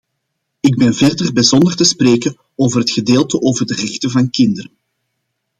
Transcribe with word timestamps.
Ik 0.59 0.77
ben 0.77 0.93
verder 0.93 1.33
bijzonder 1.33 1.75
te 1.75 1.83
spreken 1.83 2.37
over 2.55 2.79
het 2.79 2.91
gedeelte 2.91 3.39
over 3.41 3.65
de 3.65 3.73
rechten 3.75 4.09
van 4.11 4.29
kinderen. 4.29 4.71